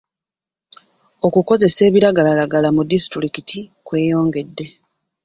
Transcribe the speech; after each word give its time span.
Okukozesa 1.27 1.81
ebiragalalagala 1.89 2.69
mu 2.75 2.81
disitulikiti 2.91 3.59
kweyongedde. 3.85 4.65